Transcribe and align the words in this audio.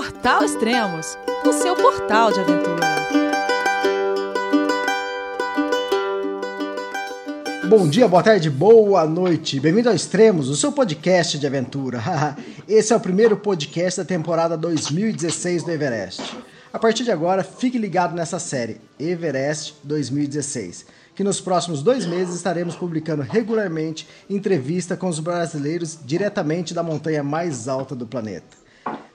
Portal 0.00 0.42
Extremos, 0.42 1.18
o 1.44 1.52
seu 1.52 1.76
portal 1.76 2.32
de 2.32 2.40
aventura. 2.40 2.86
Bom 7.68 7.86
dia, 7.86 8.08
boa 8.08 8.22
tarde, 8.22 8.48
boa 8.48 9.04
noite. 9.04 9.60
Bem-vindo 9.60 9.90
ao 9.90 9.94
Extremos, 9.94 10.48
o 10.48 10.56
seu 10.56 10.72
podcast 10.72 11.38
de 11.38 11.46
aventura. 11.46 12.00
Esse 12.66 12.94
é 12.94 12.96
o 12.96 13.00
primeiro 13.00 13.36
podcast 13.36 14.00
da 14.00 14.06
temporada 14.06 14.56
2016 14.56 15.64
do 15.64 15.70
Everest. 15.70 16.34
A 16.72 16.78
partir 16.78 17.04
de 17.04 17.12
agora, 17.12 17.44
fique 17.44 17.76
ligado 17.76 18.14
nessa 18.14 18.38
série, 18.38 18.80
Everest 18.98 19.74
2016, 19.84 20.86
que 21.14 21.22
nos 21.22 21.42
próximos 21.42 21.82
dois 21.82 22.06
meses 22.06 22.36
estaremos 22.36 22.74
publicando 22.74 23.20
regularmente 23.20 24.08
entrevista 24.30 24.96
com 24.96 25.08
os 25.08 25.20
brasileiros 25.20 25.98
diretamente 26.02 26.72
da 26.72 26.82
montanha 26.82 27.22
mais 27.22 27.68
alta 27.68 27.94
do 27.94 28.06
planeta. 28.06 28.59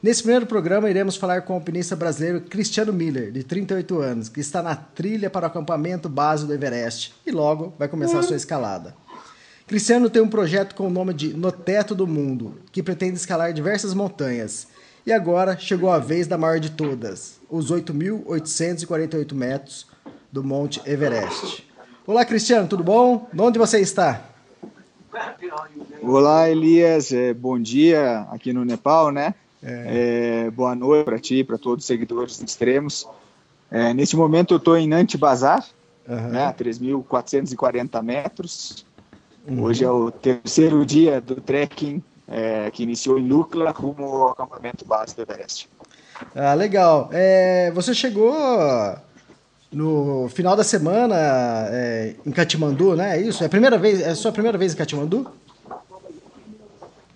Nesse 0.06 0.22
primeiro 0.22 0.46
programa, 0.46 0.88
iremos 0.88 1.16
falar 1.16 1.42
com 1.42 1.54
o 1.54 1.56
alpinista 1.56 1.96
brasileiro 1.96 2.40
Cristiano 2.42 2.94
Miller, 2.94 3.32
de 3.32 3.44
38 3.44 4.00
anos, 4.00 4.30
que 4.30 4.40
está 4.40 4.62
na 4.62 4.76
trilha 4.76 5.32
para 5.32 5.46
o 5.46 5.48
acampamento 5.48 6.08
base 6.08 6.46
do 6.46 6.54
Everest 6.54 7.16
e 7.26 7.32
logo 7.32 7.74
vai 7.80 7.88
começar 7.88 8.20
a 8.20 8.22
sua 8.22 8.36
escalada. 8.36 8.96
Cristiano 9.66 10.08
tem 10.08 10.22
um 10.22 10.30
projeto 10.30 10.76
com 10.76 10.86
o 10.86 10.92
nome 10.92 11.12
de 11.12 11.34
No 11.34 11.52
Teto 11.52 11.96
do 11.96 12.06
Mundo, 12.06 12.60
que 12.72 12.84
pretende 12.84 13.16
escalar 13.16 13.52
diversas 13.52 13.96
montanhas. 13.96 14.68
E 15.08 15.12
agora 15.12 15.58
chegou 15.58 15.90
a 15.90 15.98
vez 15.98 16.28
da 16.28 16.38
maior 16.38 16.60
de 16.60 16.70
todas, 16.70 17.40
os 17.50 17.72
8.848 17.72 19.34
metros 19.34 19.88
do 20.32 20.44
Monte 20.44 20.84
Everest. 20.86 21.68
Olá, 22.06 22.24
Cristiano, 22.24 22.68
tudo 22.68 22.84
bom? 22.84 23.28
Onde 23.36 23.58
você 23.58 23.80
está? 23.80 24.22
Olá, 26.04 26.48
Elias. 26.48 27.12
É, 27.12 27.34
bom 27.34 27.60
dia 27.60 28.28
aqui 28.30 28.54
no 28.54 28.64
Nepal, 28.64 29.12
né? 29.12 29.34
É. 29.68 30.52
Boa 30.52 30.76
noite 30.76 31.06
para 31.06 31.20
ti, 31.20 31.44
para 31.44 31.58
todos 31.58 31.84
os 31.84 31.88
seguidores 31.88 32.40
extremos. 32.40 33.08
É, 33.72 33.94
nesse 33.94 34.16
momento 34.16 34.54
eu 34.54 34.58
estou 34.58 34.78
em 34.78 34.88
Nanti 34.88 35.18
Bazar, 35.18 35.66
uhum. 36.08 36.30
né, 36.30 36.54
3.440 36.58 38.04
metros. 38.04 38.86
Uhum. 39.48 39.64
Hoje 39.64 39.84
é 39.84 39.90
o 39.90 40.12
terceiro 40.12 40.86
dia 40.86 41.20
do 41.20 41.36
trekking 41.36 42.04
é, 42.28 42.70
que 42.72 42.84
iniciou 42.84 43.18
em 43.18 43.28
Lukla 43.28 43.72
rumo 43.72 44.06
ao 44.06 44.30
acampamento 44.30 44.86
base 44.86 45.16
do 45.16 45.24
Everest. 45.24 45.68
Ah, 46.36 46.54
legal. 46.54 47.10
É, 47.12 47.72
você 47.72 47.94
chegou 47.94 48.34
no 49.72 50.30
final 50.30 50.56
da 50.56 50.64
semana 50.64 51.16
é, 51.72 52.16
em 52.26 52.32
Katmandu, 52.32 52.96
né? 52.96 53.18
É 53.18 53.22
isso? 53.22 53.44
É 53.44 53.48
a 53.48 53.50
primeira 53.50 53.78
vez? 53.78 54.00
É 54.02 54.12
a 54.12 54.16
sua 54.16 54.32
primeira 54.32 54.58
vez 54.58 54.74
em 54.74 54.78
Katmandu? 54.78 55.28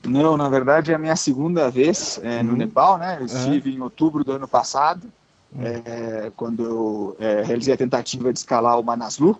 Não, 0.05 0.37
na 0.37 0.47
verdade 0.49 0.91
é 0.91 0.95
a 0.95 0.99
minha 0.99 1.15
segunda 1.15 1.69
vez 1.69 2.19
é, 2.23 2.41
no 2.41 2.51
uhum. 2.51 2.57
Nepal, 2.57 2.97
né? 2.97 3.17
Eu 3.19 3.25
estive 3.25 3.69
uhum. 3.69 3.75
em 3.77 3.81
outubro 3.81 4.23
do 4.23 4.31
ano 4.31 4.47
passado, 4.47 5.07
uhum. 5.53 5.61
é, 5.63 6.31
quando 6.35 6.63
eu 6.63 7.17
é, 7.19 7.43
realizei 7.43 7.73
a 7.73 7.77
tentativa 7.77 8.31
de 8.31 8.39
escalar 8.39 8.79
o 8.79 8.83
Manaslu. 8.83 9.39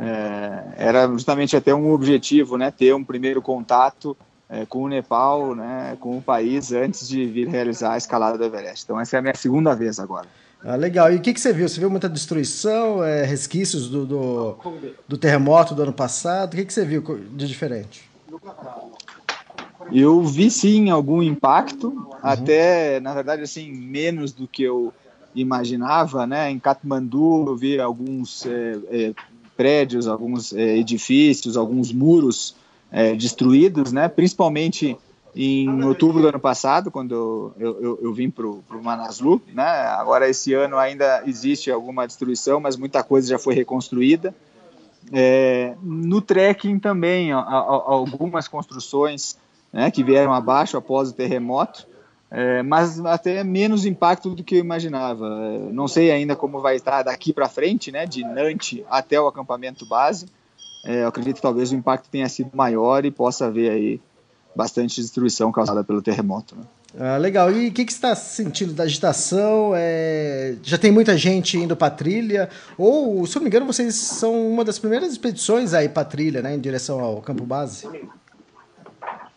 É, 0.00 0.64
era 0.76 1.08
justamente 1.08 1.56
até 1.56 1.74
um 1.74 1.92
objetivo, 1.92 2.58
né? 2.58 2.70
Ter 2.70 2.94
um 2.94 3.02
primeiro 3.02 3.40
contato 3.40 4.16
é, 4.48 4.66
com 4.66 4.82
o 4.82 4.88
Nepal, 4.88 5.54
né? 5.54 5.96
Com 5.98 6.18
o 6.18 6.22
país 6.22 6.72
antes 6.72 7.08
de 7.08 7.24
vir 7.24 7.48
realizar 7.48 7.92
a 7.92 7.96
escalada 7.96 8.36
do 8.36 8.44
Everest. 8.44 8.84
Então 8.84 9.00
essa 9.00 9.16
é 9.16 9.18
a 9.18 9.22
minha 9.22 9.34
segunda 9.34 9.74
vez 9.74 9.98
agora. 9.98 10.28
Ah, 10.62 10.76
legal. 10.76 11.12
E 11.12 11.16
o 11.16 11.20
que, 11.20 11.34
que 11.34 11.40
você 11.40 11.52
viu? 11.52 11.68
Você 11.68 11.78
viu 11.78 11.90
muita 11.90 12.08
destruição, 12.08 13.04
é, 13.04 13.22
resquícios 13.22 13.88
do, 13.88 14.06
do, 14.06 14.56
do, 15.06 15.18
terremoto 15.18 15.74
do 15.74 15.82
ano 15.82 15.92
passado? 15.92 16.54
O 16.54 16.56
que, 16.56 16.64
que 16.64 16.72
você 16.72 16.86
viu 16.86 17.02
de 17.32 17.46
diferente? 17.46 18.08
Eu 19.92 20.22
vi 20.22 20.50
sim 20.50 20.90
algum 20.90 21.22
impacto, 21.22 21.88
uhum. 21.88 22.06
até 22.22 23.00
na 23.00 23.14
verdade 23.14 23.42
assim 23.42 23.70
menos 23.72 24.32
do 24.32 24.48
que 24.48 24.62
eu 24.62 24.92
imaginava, 25.34 26.26
né? 26.26 26.50
Em 26.50 26.58
Katmandu 26.58 27.44
eu 27.46 27.56
vi 27.56 27.80
alguns 27.80 28.46
é, 28.46 28.78
é, 28.90 29.14
prédios, 29.56 30.06
alguns 30.06 30.52
é, 30.52 30.76
edifícios, 30.76 31.56
alguns 31.56 31.92
muros 31.92 32.56
é, 32.90 33.14
destruídos, 33.14 33.92
né? 33.92 34.08
Principalmente 34.08 34.96
em 35.36 35.82
outubro 35.82 36.22
do 36.22 36.28
ano 36.28 36.38
passado, 36.38 36.92
quando 36.92 37.52
eu, 37.58 37.76
eu, 37.80 37.98
eu 38.02 38.12
vim 38.12 38.30
para 38.30 38.46
o 38.46 38.62
Manaslu, 38.80 39.42
né? 39.52 39.64
Agora 39.64 40.28
esse 40.28 40.54
ano 40.54 40.76
ainda 40.76 41.24
existe 41.26 41.70
alguma 41.70 42.06
destruição, 42.06 42.60
mas 42.60 42.76
muita 42.76 43.02
coisa 43.02 43.28
já 43.28 43.38
foi 43.38 43.54
reconstruída. 43.54 44.32
É, 45.12 45.74
no 45.82 46.20
trekking 46.20 46.78
também, 46.78 47.32
algumas 47.32 48.48
construções 48.48 49.36
né, 49.74 49.90
que 49.90 50.04
vieram 50.04 50.32
abaixo 50.32 50.76
após 50.76 51.10
o 51.10 51.12
terremoto, 51.12 51.84
é, 52.30 52.62
mas 52.62 53.04
até 53.04 53.42
menos 53.42 53.84
impacto 53.84 54.30
do 54.30 54.44
que 54.44 54.54
eu 54.54 54.60
imaginava. 54.60 55.26
É, 55.26 55.72
não 55.72 55.88
sei 55.88 56.12
ainda 56.12 56.36
como 56.36 56.60
vai 56.60 56.76
estar 56.76 57.02
daqui 57.02 57.32
para 57.32 57.48
frente, 57.48 57.90
né, 57.90 58.06
de 58.06 58.22
Nantes 58.22 58.84
até 58.88 59.20
o 59.20 59.26
acampamento 59.26 59.84
base. 59.84 60.26
É, 60.86 61.02
eu 61.02 61.08
acredito 61.08 61.36
que 61.36 61.42
talvez 61.42 61.72
o 61.72 61.74
impacto 61.74 62.08
tenha 62.08 62.28
sido 62.28 62.50
maior 62.54 63.04
e 63.04 63.10
possa 63.10 63.46
haver 63.46 63.70
aí 63.70 64.00
bastante 64.54 65.00
destruição 65.00 65.50
causada 65.50 65.82
pelo 65.82 66.00
terremoto. 66.00 66.54
Né? 66.54 66.62
Ah, 66.96 67.16
legal. 67.16 67.50
E 67.50 67.68
o 67.68 67.72
que, 67.72 67.84
que 67.84 67.92
você 67.92 67.96
está 67.96 68.14
sentindo 68.14 68.72
da 68.72 68.84
agitação? 68.84 69.72
É... 69.74 70.54
Já 70.62 70.78
tem 70.78 70.92
muita 70.92 71.18
gente 71.18 71.58
indo 71.58 71.74
para 71.74 71.90
trilha? 71.90 72.48
Ou, 72.78 73.26
se 73.26 73.36
eu 73.36 73.40
não 73.40 73.44
me 73.44 73.48
engano, 73.48 73.66
vocês 73.66 73.96
são 73.96 74.48
uma 74.48 74.62
das 74.64 74.78
primeiras 74.78 75.10
expedições 75.10 75.74
aí 75.74 75.88
para 75.88 76.04
trilha, 76.04 76.40
né, 76.40 76.54
em 76.54 76.60
direção 76.60 77.00
ao 77.00 77.20
campo 77.20 77.44
base? 77.44 77.88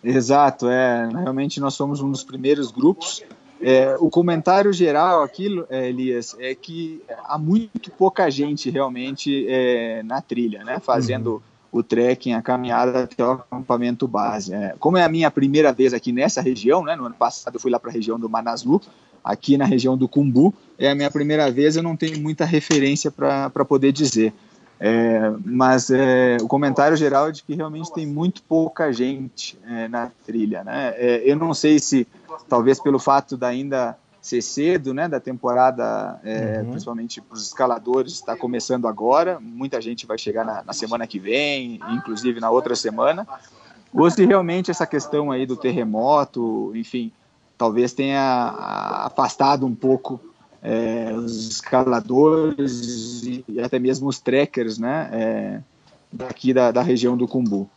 Exato, 0.03 0.69
é. 0.69 1.09
Realmente 1.12 1.59
nós 1.59 1.74
somos 1.74 2.02
um 2.02 2.12
dos 2.12 2.24
primeiros 2.24 2.72
grupos. 2.72 3.24
É, 3.59 3.96
o 4.00 4.09
comentário 4.09 4.72
geral 4.72 5.24
aqui, 5.24 5.63
é, 5.69 5.90
Elias, 5.90 6.35
é 6.40 6.53
que 6.53 7.02
há 7.24 7.38
muito 7.38 7.91
pouca 7.91 8.30
gente 8.30 8.69
realmente 8.69 9.47
é, 9.50 10.03
na 10.03 10.22
trilha, 10.22 10.63
né? 10.63 10.80
Fazendo 10.80 11.41
o 11.72 11.81
trekking, 11.81 12.34
a 12.34 12.41
caminhada 12.41 13.03
até 13.03 13.24
o 13.24 13.31
acampamento 13.31 14.08
base. 14.08 14.53
É, 14.53 14.75
como 14.80 14.97
é 14.97 15.03
a 15.03 15.09
minha 15.09 15.30
primeira 15.31 15.74
vez 15.74 15.94
aqui 15.94 16.12
nessa 16.12 16.41
região, 16.41 16.84
né? 16.84 16.96
No 16.96 17.06
ano 17.06 17.16
passado 17.16 17.56
eu 17.56 17.59
fui 17.59 17.72
lá 17.72 17.79
para 17.79 17.90
a 17.90 17.94
região 17.94 18.19
do 18.19 18.29
Manaslu, 18.29 18.81
aqui 19.24 19.58
na 19.58 19.66
região 19.66 19.97
do 19.97 20.08
Cumbu, 20.08 20.53
é 20.78 20.90
a 20.90 20.96
minha 20.96 21.12
primeira 21.12 21.52
vez, 21.52 21.75
eu 21.75 21.84
não 21.84 21.97
tenho 21.97 22.19
muita 22.22 22.46
referência 22.46 23.12
para 23.12 23.66
poder 23.66 23.91
dizer. 23.91 24.34
É, 24.80 25.32
mas 25.44 25.90
é, 25.90 26.38
o 26.42 26.48
comentário 26.48 26.96
geral 26.96 27.30
é 27.30 27.32
de 27.32 27.44
que 27.44 27.56
realmente 27.56 27.92
tem 27.92 28.06
muito 28.06 28.44
pouca 28.44 28.92
gente 28.92 29.58
é, 29.68 29.88
na 29.88 30.12
trilha. 30.26 30.64
Né? 30.64 30.94
É, 30.96 31.22
eu 31.26 31.36
não 31.36 31.54
sei 31.54 31.80
se, 31.80 32.08
talvez 32.48 32.80
pelo 32.80 33.00
fato 33.00 33.36
de 33.36 33.46
ainda 33.46 33.98
ser 34.22 34.42
cedo, 34.42 34.94
né, 34.94 35.08
da 35.08 35.22
temporada, 35.22 36.20
é, 36.24 36.60
uhum. 36.60 36.72
principalmente 36.72 37.22
para 37.22 37.36
os 37.36 37.48
escaladores, 37.48 38.14
está 38.14 38.36
começando 38.36 38.88
agora. 38.88 39.40
Muita 39.40 39.80
gente 39.80 40.06
vai 40.06 40.18
chegar 40.18 40.44
na, 40.44 40.64
na, 40.64 40.74
semana 40.74 41.08
que 41.08 41.18
vem, 41.18 41.80
inclusive 41.92 42.40
na 42.40 42.50
outra 42.50 42.76
semana. 42.76 43.26
Ou 43.94 44.12
se 44.12 44.26
realmente 44.26 44.70
essa 44.70 44.86
questão 44.86 45.32
aí 45.32 45.46
do 45.46 45.56
terremoto, 45.56 46.74
enfim, 46.76 47.12
talvez 47.58 47.94
tenha 47.94 48.54
afastado 49.06 49.66
um 49.66 49.74
pouco 49.74 50.20
é, 50.62 51.12
os 51.13 51.50
escaladores 51.50 53.23
e 53.23 53.59
até 53.62 53.79
mesmo 53.79 54.07
os 54.07 54.19
trekkers, 54.19 54.78
né, 54.78 55.09
é, 55.12 55.62
daqui 56.12 56.53
da, 56.53 56.72
da, 56.72 56.81
região 56.81 57.18
do 57.18 57.28
Cumbu. 57.28 57.69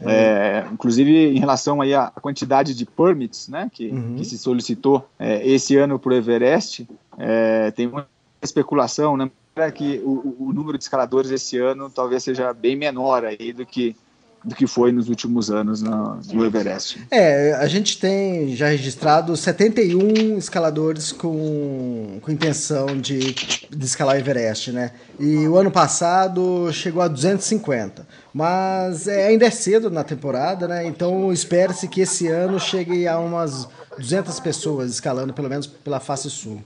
É. 0.00 0.64
inclusive 0.70 1.34
em 1.34 1.40
relação 1.40 1.80
aí 1.80 1.92
à 1.94 2.08
quantidade 2.08 2.74
de 2.74 2.84
permits, 2.84 3.48
né, 3.48 3.70
que, 3.72 3.88
uhum. 3.88 4.16
que 4.16 4.24
se 4.24 4.38
solicitou 4.38 5.08
é, 5.18 5.46
esse 5.46 5.76
ano 5.76 5.98
para 5.98 6.12
o 6.12 6.14
Everest, 6.14 6.86
é, 7.18 7.70
tem 7.72 7.88
uma 7.88 8.06
especulação, 8.40 9.16
né, 9.16 9.30
que 9.74 10.00
o, 10.04 10.36
o 10.38 10.52
número 10.52 10.78
de 10.78 10.84
escaladores 10.84 11.30
esse 11.30 11.58
ano 11.58 11.90
talvez 11.90 12.22
seja 12.22 12.52
bem 12.52 12.76
menor 12.76 13.24
aí 13.24 13.52
do 13.52 13.66
que 13.66 13.96
do 14.44 14.54
que 14.54 14.66
foi 14.66 14.90
nos 14.90 15.08
últimos 15.08 15.50
anos 15.50 15.82
no, 15.82 16.18
no, 16.32 16.44
Everest. 16.44 17.06
É, 17.10 17.54
a 17.54 17.66
gente 17.66 17.98
tem 17.98 18.54
já 18.56 18.68
registrado 18.68 19.36
71 19.36 20.36
escaladores 20.36 21.12
com, 21.12 22.18
com 22.20 22.30
intenção 22.30 22.86
de, 23.00 23.34
de 23.70 23.84
escalar 23.84 24.16
o 24.16 24.18
Everest, 24.18 24.72
né? 24.72 24.90
E 25.18 25.46
o 25.46 25.56
ano 25.56 25.70
passado 25.70 26.72
chegou 26.72 27.02
a 27.02 27.08
250. 27.08 28.06
Mas 28.34 29.06
é, 29.06 29.28
ainda 29.28 29.46
é 29.46 29.50
cedo 29.50 29.90
na 29.90 30.02
temporada, 30.02 30.66
né? 30.66 30.84
Então 30.86 31.32
espera-se 31.32 31.86
que 31.86 32.00
esse 32.00 32.28
ano 32.28 32.58
chegue 32.58 33.06
a 33.06 33.18
umas 33.18 33.68
200 33.96 34.40
pessoas 34.40 34.90
escalando, 34.90 35.32
pelo 35.32 35.48
menos 35.48 35.66
pela 35.66 36.00
face 36.00 36.28
sul. 36.28 36.62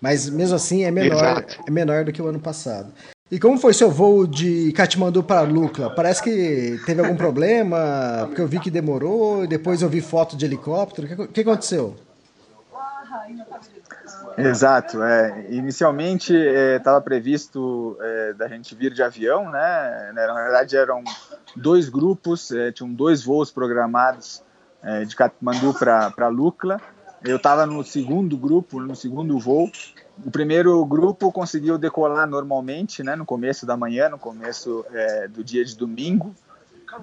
Mas 0.00 0.28
mesmo 0.28 0.56
assim 0.56 0.84
é 0.84 0.90
menor, 0.90 1.44
é 1.66 1.70
menor 1.70 2.04
do 2.04 2.12
que 2.12 2.22
o 2.22 2.26
ano 2.26 2.40
passado. 2.40 2.90
E 3.30 3.38
como 3.38 3.56
foi 3.58 3.72
seu 3.72 3.88
voo 3.88 4.26
de 4.26 4.72
Katmandu 4.72 5.22
para 5.22 5.42
Lukla? 5.42 5.94
Parece 5.94 6.20
que 6.20 6.80
teve 6.84 7.00
algum 7.00 7.14
problema, 7.14 8.24
porque 8.26 8.40
eu 8.40 8.48
vi 8.48 8.58
que 8.58 8.72
demorou, 8.72 9.44
e 9.44 9.46
depois 9.46 9.82
eu 9.82 9.88
vi 9.88 10.00
foto 10.00 10.36
de 10.36 10.44
helicóptero. 10.44 11.22
O 11.22 11.28
que, 11.28 11.42
aconteceu? 11.42 11.94
Exato. 14.36 15.00
É, 15.04 15.46
inicialmente 15.48 16.34
estava 16.34 16.98
é, 16.98 17.00
previsto 17.00 17.96
é, 18.00 18.32
da 18.32 18.48
gente 18.48 18.74
vir 18.74 18.92
de 18.92 19.02
avião, 19.02 19.48
né? 19.48 20.12
Na 20.12 20.34
verdade 20.34 20.76
eram 20.76 21.04
dois 21.54 21.88
grupos, 21.88 22.50
é, 22.50 22.72
tinham 22.72 22.92
dois 22.92 23.22
voos 23.22 23.52
programados 23.52 24.42
é, 24.82 25.04
de 25.04 25.14
Katmandu 25.14 25.72
para 25.72 26.26
Lukla. 26.26 26.80
Eu 27.22 27.36
estava 27.36 27.64
no 27.64 27.84
segundo 27.84 28.36
grupo, 28.36 28.80
no 28.80 28.96
segundo 28.96 29.38
voo. 29.38 29.70
O 30.24 30.30
primeiro 30.30 30.84
grupo 30.84 31.32
conseguiu 31.32 31.78
decolar 31.78 32.26
normalmente, 32.26 33.02
né, 33.02 33.16
no 33.16 33.24
começo 33.24 33.64
da 33.64 33.76
manhã, 33.76 34.08
no 34.08 34.18
começo 34.18 34.84
é, 34.92 35.28
do 35.28 35.42
dia 35.42 35.64
de 35.64 35.76
domingo. 35.76 36.34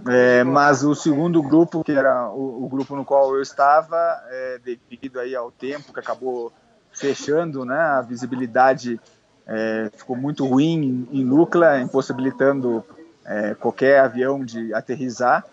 É, 0.08 0.44
mas 0.44 0.84
o 0.84 0.94
segundo 0.94 1.42
grupo, 1.42 1.84
que 1.84 1.94
era 1.94 2.30
o, 2.30 2.66
o 2.66 2.69
grupo 2.69 2.96
no 2.96 3.06
qual 3.06 3.34
eu 3.36 3.42
estava, 3.42 3.98
é, 4.30 4.60
devido 4.60 5.19
aí 5.19 5.36
ao 5.36 5.50
tempo 5.50 5.94
que 5.94 6.00
acabou 6.00 6.52
fechando, 6.92 7.64
né, 7.64 7.80
a 7.80 8.02
visibilidade 8.02 9.00
é, 9.46 9.90
ficou 9.96 10.16
muito 10.16 10.46
ruim 10.46 11.08
em, 11.12 11.22
em 11.22 11.24
Lucla, 11.24 11.80
impossibilitando 11.80 12.84
é, 13.25 13.56
qualquer 13.56 14.00
avião 14.00 14.44
de 14.44 14.74
aterrizar. 14.74 15.46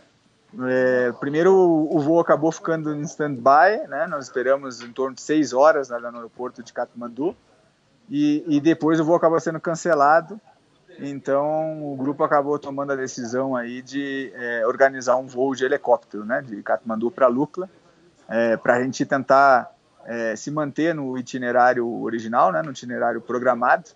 É, 0.69 1.12
primeiro 1.19 1.52
o, 1.52 1.99
voo 2.00 2.20
acabou 2.20 2.52
ficando 2.52 2.94
em 2.94 3.02
stand-by, 3.02 3.88
né, 3.88 4.06
nós 4.08 4.25
esperamos 4.25 4.81
em 4.81 4.93
torno 4.93 5.14
de 5.14 5.22
seis 5.22 5.52
horas 5.52 5.88
né, 5.88 5.99
no 5.99 6.16
aeroporto 6.16 6.62
de 6.62 6.72
Katmandu, 6.72 7.37
e, 8.08 8.44
e 8.46 8.60
depois 8.60 9.00
o 9.00 9.04
voo 9.04 9.16
acabou 9.16 9.40
sendo 9.40 9.60
cancelado, 9.60 10.40
então 10.98 11.92
o 11.92 11.96
grupo 11.96 12.22
acabou 12.22 12.58
tomando 12.58 12.92
a 12.92 12.96
decisão 12.96 13.56
aí 13.56 13.82
de 13.82 14.32
é, 14.34 14.66
organizar 14.66 15.16
um 15.16 15.26
voo 15.26 15.54
de 15.54 15.64
helicóptero, 15.64 16.24
né, 16.24 16.42
de 16.42 16.62
Katmandu 16.62 17.10
para 17.10 17.26
Lukla, 17.26 17.68
é, 18.28 18.56
para 18.56 18.76
a 18.76 18.82
gente 18.82 19.04
tentar 19.04 19.72
é, 20.04 20.36
se 20.36 20.50
manter 20.50 20.94
no 20.94 21.18
itinerário 21.18 21.88
original, 22.02 22.52
né, 22.52 22.62
no 22.62 22.70
itinerário 22.70 23.20
programado. 23.20 23.90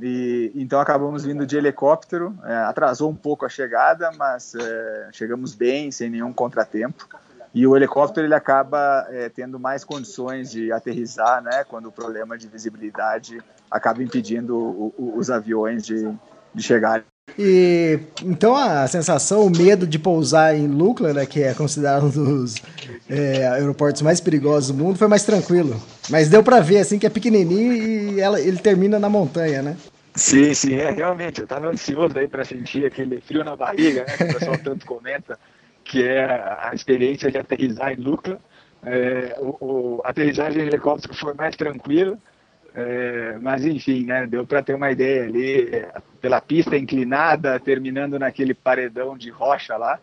E 0.00 0.52
então 0.54 0.80
acabamos 0.80 1.24
vindo 1.24 1.44
de 1.44 1.56
helicóptero, 1.56 2.38
é, 2.44 2.54
atrasou 2.56 3.10
um 3.10 3.14
pouco 3.14 3.44
a 3.44 3.48
chegada, 3.48 4.10
mas 4.16 4.54
é, 4.54 5.08
chegamos 5.12 5.54
bem, 5.54 5.90
sem 5.90 6.08
nenhum 6.08 6.32
contratempo. 6.32 7.08
E 7.52 7.66
o 7.66 7.76
helicóptero 7.76 8.26
ele 8.26 8.34
acaba 8.34 9.06
é, 9.10 9.28
tendo 9.28 9.58
mais 9.58 9.84
condições 9.84 10.50
de 10.50 10.70
aterrizar, 10.70 11.42
né, 11.42 11.64
quando 11.64 11.86
o 11.86 11.92
problema 11.92 12.38
de 12.38 12.46
visibilidade 12.46 13.40
acaba 13.70 14.02
impedindo 14.02 14.56
o, 14.56 14.94
o, 14.96 15.18
os 15.18 15.30
aviões 15.30 15.84
de, 15.84 16.08
de 16.54 16.62
chegarem. 16.62 17.04
E 17.38 17.98
então 18.24 18.56
a 18.56 18.86
sensação, 18.86 19.46
o 19.46 19.50
medo 19.50 19.86
de 19.86 19.98
pousar 19.98 20.54
em 20.54 20.66
Lukla, 20.66 21.12
né, 21.12 21.26
que 21.26 21.42
é 21.42 21.54
considerado 21.54 22.04
um 22.04 22.10
dos 22.10 22.56
é, 23.08 23.46
aeroportos 23.48 24.02
mais 24.02 24.20
perigosos 24.20 24.70
do 24.70 24.82
mundo, 24.82 24.98
foi 24.98 25.08
mais 25.08 25.24
tranquilo. 25.24 25.80
Mas 26.08 26.28
deu 26.28 26.42
para 26.42 26.60
ver 26.60 26.78
assim 26.78 26.98
que 26.98 27.06
é 27.06 27.10
pequenininho 27.10 27.72
e 27.72 28.20
ela, 28.20 28.40
ele 28.40 28.58
termina 28.58 28.98
na 28.98 29.08
montanha, 29.08 29.62
né? 29.62 29.76
Sim, 30.14 30.52
sim, 30.54 30.74
é 30.74 30.90
realmente. 30.90 31.38
Eu 31.38 31.44
estava 31.44 31.68
ansioso 31.68 32.18
aí 32.18 32.26
para 32.26 32.44
sentir 32.44 32.84
aquele 32.84 33.20
frio 33.20 33.44
na 33.44 33.54
barriga, 33.56 34.04
né, 34.04 34.16
que 34.16 34.24
o 34.24 34.34
pessoal 34.34 34.58
tanto 34.58 34.84
comenta, 34.84 35.38
que 35.84 36.06
é 36.06 36.24
a 36.24 36.70
experiência 36.74 37.30
de 37.30 37.38
aterrizar 37.38 37.92
em 37.92 37.96
Lukla. 37.96 38.38
É, 38.82 39.36
o, 39.38 39.56
o, 39.60 40.02
a 40.04 40.10
aterrissagem 40.10 40.62
de 40.62 40.68
helicóptero 40.68 41.14
foi 41.14 41.34
mais 41.34 41.54
tranquila 41.54 42.18
é, 42.74 43.36
mas 43.40 43.64
enfim, 43.64 44.04
né, 44.04 44.26
deu 44.26 44.46
para 44.46 44.62
ter 44.62 44.74
uma 44.74 44.90
ideia 44.90 45.24
ali, 45.24 45.86
pela 46.20 46.40
pista 46.40 46.76
inclinada, 46.76 47.58
terminando 47.58 48.18
naquele 48.18 48.54
paredão 48.54 49.16
de 49.16 49.30
rocha 49.30 49.76
lá, 49.76 49.98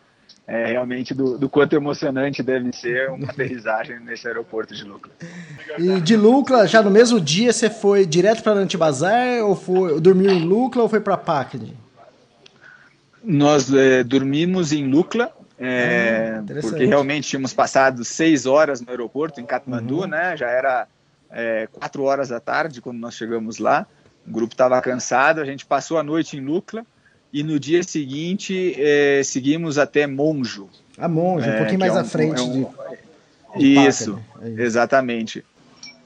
é, 0.46 0.66
realmente 0.66 1.14
do, 1.14 1.38
do, 1.38 1.48
quanto 1.48 1.76
emocionante 1.76 2.42
deve 2.42 2.72
ser 2.72 3.10
uma 3.10 3.30
aterrissagem 3.30 4.00
nesse 4.00 4.26
aeroporto 4.26 4.74
de 4.74 4.84
Lucla. 4.84 5.12
E 5.78 6.00
de 6.00 6.16
Lucla, 6.16 6.66
já 6.66 6.82
no 6.82 6.90
mesmo 6.90 7.20
dia, 7.20 7.52
você 7.52 7.70
foi 7.70 8.04
direto 8.04 8.42
para 8.42 8.52
Antibazar, 8.52 9.42
ou 9.44 9.56
foi, 9.56 10.00
dormiu 10.00 10.30
em 10.30 10.44
Lucla 10.44 10.82
ou 10.82 10.88
foi 10.88 11.00
para 11.00 11.16
Pacne? 11.16 11.76
Nós 13.24 13.72
é, 13.72 14.04
dormimos 14.04 14.72
em 14.72 14.86
Lucla, 14.86 15.32
é, 15.58 16.40
ah, 16.40 16.60
porque 16.60 16.84
realmente 16.84 17.28
tínhamos 17.28 17.52
passado 17.52 18.04
seis 18.04 18.46
horas 18.46 18.80
no 18.80 18.90
aeroporto, 18.90 19.40
em 19.40 19.46
Katmandu, 19.46 20.00
uhum. 20.00 20.06
né, 20.06 20.36
já 20.36 20.48
era 20.48 20.86
é, 21.30 21.68
quatro 21.72 22.04
horas 22.04 22.28
da 22.28 22.40
tarde, 22.40 22.80
quando 22.80 22.98
nós 22.98 23.14
chegamos 23.14 23.58
lá. 23.58 23.86
O 24.26 24.30
grupo 24.30 24.54
estava 24.54 24.80
cansado, 24.80 25.40
a 25.40 25.44
gente 25.44 25.66
passou 25.66 25.98
a 25.98 26.02
noite 26.02 26.36
em 26.36 26.40
Lucla 26.40 26.84
e 27.32 27.42
no 27.42 27.58
dia 27.58 27.82
seguinte 27.82 28.74
é, 28.78 29.22
seguimos 29.24 29.78
até 29.78 30.06
Monjo. 30.06 30.68
A 30.96 31.08
Monjo, 31.08 31.46
um 31.46 31.52
é, 31.52 31.58
pouquinho 31.58 31.80
mais 31.80 31.92
é 31.92 31.96
um, 31.96 32.00
à 32.00 32.04
frente. 32.04 32.40
Um, 32.40 32.52
de, 33.56 33.58
de 33.58 33.86
isso, 33.86 34.14
né? 34.36 34.50
isso, 34.50 34.60
exatamente. 34.60 35.44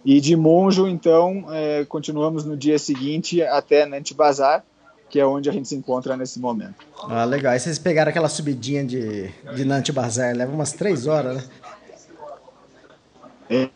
E 0.05 0.21
de 0.21 0.35
Monjo, 0.35 0.89
então, 0.89 1.47
é, 1.51 1.85
continuamos 1.85 2.45
no 2.45 2.57
dia 2.57 2.79
seguinte 2.79 3.43
até 3.43 3.87
Nantes 3.87 4.13
Bazar, 4.13 4.65
que 5.12 5.20
é 5.20 5.26
onde 5.26 5.50
a 5.50 5.53
gente 5.53 5.69
se 5.69 5.75
encontra 5.75 6.17
nesse 6.17 6.41
momento. 6.41 6.87
Ah, 7.03 7.26
legal. 7.26 7.53
Aí 7.53 7.61
vocês 7.61 7.79
pegaram 7.79 8.09
aquela 8.09 8.31
subidinha 8.31 8.82
de, 8.82 9.29
de 9.55 9.62
Nantes 9.62 9.94
Bazar, 9.94 10.35
leva 10.35 10.50
umas 10.50 10.73
três 10.73 11.06
horas, 11.06 11.37
né? 11.37 11.50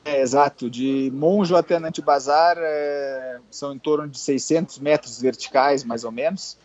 É, 0.07 0.23
exato, 0.23 0.71
de 0.71 1.13
Monjo 1.13 1.55
até 1.55 1.79
Nantibazar 1.79 2.57
é, 2.59 3.39
são 3.51 3.75
em 3.75 3.79
torno 3.79 4.09
de 4.09 4.19
600 4.19 4.79
metros 4.79 5.21
verticais, 5.21 5.85
mais 5.85 6.05
ou 6.05 6.11
menos. 6.11 6.57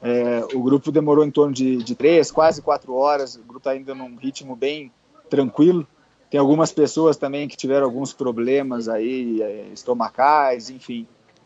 É, 0.00 0.44
o 0.54 0.62
grupo 0.62 0.92
demorou 0.92 1.24
em 1.24 1.30
torno 1.32 1.52
de, 1.52 1.78
de 1.78 1.96
três, 1.96 2.30
quase 2.30 2.62
quatro 2.62 2.94
horas. 2.94 3.34
O 3.34 3.40
grupo 3.40 3.58
está 3.58 3.72
ainda 3.72 3.96
num 3.96 4.14
ritmo 4.14 4.54
bem 4.54 4.92
tranquilo. 5.28 5.84
Tem 6.30 6.38
algumas 6.38 6.70
pessoas 6.70 7.16
também 7.16 7.48
que 7.48 7.56
tiveram 7.56 7.86
alguns 7.86 8.12
problemas 8.12 8.88
aí, 8.88 9.42
é, 9.42 9.66
estomacais, 9.72 10.70
enfim. 10.70 11.04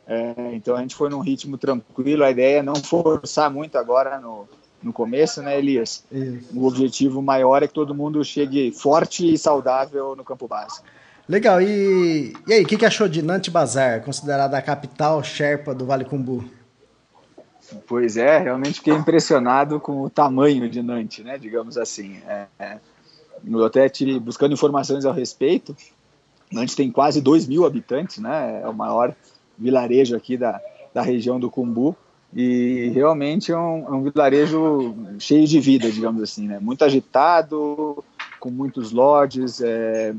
É, 0.08 0.54
então 0.54 0.74
a 0.74 0.80
gente 0.80 0.94
foi 0.94 1.10
num 1.10 1.20
ritmo 1.20 1.58
tranquilo. 1.58 2.24
A 2.24 2.30
ideia 2.30 2.60
é 2.60 2.62
não 2.62 2.76
forçar 2.76 3.50
muito 3.50 3.76
agora 3.76 4.18
no, 4.18 4.48
no 4.82 4.90
começo, 4.90 5.42
né, 5.42 5.58
Elias? 5.58 6.02
Isso. 6.10 6.58
O 6.58 6.66
objetivo 6.66 7.20
maior 7.20 7.62
é 7.62 7.68
que 7.68 7.74
todo 7.74 7.94
mundo 7.94 8.24
chegue 8.24 8.72
forte 8.72 9.34
e 9.34 9.36
saudável 9.36 10.16
no 10.16 10.24
campo 10.24 10.48
base. 10.48 10.80
Legal, 11.28 11.60
e, 11.60 12.34
e 12.46 12.52
aí, 12.54 12.62
o 12.62 12.66
que, 12.66 12.78
que 12.78 12.86
achou 12.86 13.06
de 13.06 13.20
Nantes 13.20 13.52
Bazar, 13.52 14.02
considerada 14.02 14.56
a 14.56 14.62
capital 14.62 15.22
Sherpa 15.22 15.74
do 15.74 15.84
Vale 15.84 16.06
Cumbu? 16.06 16.42
Pois 17.86 18.16
é, 18.16 18.38
realmente 18.38 18.76
fiquei 18.76 18.94
impressionado 18.94 19.78
com 19.78 20.00
o 20.00 20.08
tamanho 20.08 20.70
de 20.70 20.82
Nantes, 20.82 21.22
né, 21.22 21.36
digamos 21.36 21.76
assim. 21.76 22.18
É, 22.26 22.46
é, 22.58 22.78
eu 23.46 23.62
até 23.62 23.90
tive, 23.90 24.18
buscando 24.18 24.54
informações 24.54 25.04
ao 25.04 25.12
respeito, 25.12 25.76
Nantes 26.50 26.74
tem 26.74 26.90
quase 26.90 27.20
2 27.20 27.46
mil 27.46 27.66
habitantes, 27.66 28.16
né, 28.16 28.62
é 28.62 28.66
o 28.66 28.72
maior 28.72 29.14
vilarejo 29.58 30.16
aqui 30.16 30.36
da, 30.36 30.60
da 30.94 31.02
região 31.02 31.38
do 31.40 31.50
Cumbu, 31.50 31.96
e 32.34 32.90
realmente 32.94 33.52
é 33.52 33.56
um, 33.56 33.86
é 33.86 33.90
um 33.90 34.02
vilarejo 34.02 34.94
cheio 35.18 35.46
de 35.46 35.58
vida, 35.60 35.90
digamos 35.90 36.22
assim, 36.22 36.46
né, 36.46 36.58
muito 36.60 36.84
agitado, 36.84 38.04
com 38.38 38.50
muitos 38.50 38.92
lodges, 38.92 39.60
é, 39.60 40.14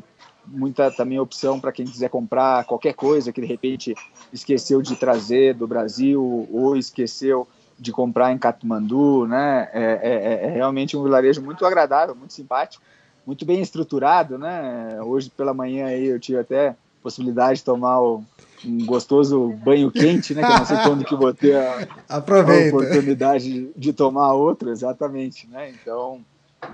muita 0.46 0.92
também 0.92 1.20
opção 1.20 1.60
para 1.60 1.72
quem 1.72 1.86
quiser 1.86 2.10
comprar 2.10 2.66
qualquer 2.66 2.94
coisa 2.94 3.32
que 3.32 3.42
de 3.42 3.48
repente 3.48 3.94
esqueceu 4.34 4.82
de 4.82 4.96
trazer 4.96 5.54
do 5.54 5.68
Brasil 5.68 6.48
ou 6.52 6.76
esqueceu 6.76 7.48
de 7.78 7.92
comprar 7.92 8.34
em 8.34 8.38
Katmandu, 8.38 9.26
né? 9.26 9.70
É, 9.72 9.84
é, 9.84 10.14
é, 10.14 10.46
é 10.48 10.50
realmente 10.50 10.98
um 10.98 11.04
vilarejo 11.04 11.42
muito 11.42 11.66
agradável, 11.66 12.14
muito 12.14 12.34
simpático, 12.34 12.84
muito 13.26 13.46
bem 13.46 13.62
estruturado, 13.62 14.38
né? 14.38 15.00
Hoje 15.02 15.30
pela 15.30 15.54
manhã 15.54 15.86
aí 15.86 16.08
eu 16.08 16.20
tive 16.20 16.40
até 16.40 16.76
possibilidade 17.02 17.60
de 17.60 17.66
tomar 17.66 18.02
um 18.02 18.86
gostoso 18.86 19.50
banho 19.64 19.92
quente, 19.92 20.34
né? 20.34 20.42
Que 20.46 20.52
eu 20.52 20.58
não 20.58 20.66
sei 20.66 20.78
quando 20.84 21.06
que 21.06 21.16
vou 21.16 21.34
ter 21.34 21.56
a, 21.56 21.88
a 22.10 22.18
oportunidade 22.18 23.70
de 23.76 23.94
tomar 23.94 24.34
outro, 24.34 24.70
exatamente, 24.70 25.48
né? 25.48 25.72
Então 25.72 26.22